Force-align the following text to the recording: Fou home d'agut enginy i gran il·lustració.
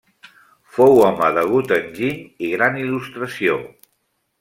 Fou 0.77 0.97
home 1.09 1.29
d'agut 1.37 1.75
enginy 1.77 2.19
i 2.49 2.53
gran 2.59 2.85
il·lustració. 2.89 3.65